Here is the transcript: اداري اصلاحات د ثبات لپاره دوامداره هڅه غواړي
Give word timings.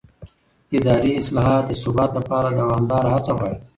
اداري 0.77 1.11
اصلاحات 1.21 1.63
د 1.67 1.71
ثبات 1.83 2.11
لپاره 2.19 2.47
دوامداره 2.59 3.09
هڅه 3.15 3.31
غواړي 3.37 3.57